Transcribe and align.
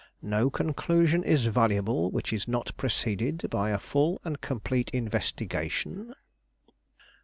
No 0.23 0.49
conclusion 0.49 1.23
is 1.23 1.45
valuable 1.45 2.09
which 2.09 2.33
is 2.33 2.47
not 2.47 2.75
preceded 2.75 3.47
by 3.51 3.69
a 3.69 3.77
full 3.77 4.19
and 4.25 4.41
complete 4.41 4.89
investigation. 4.95 6.15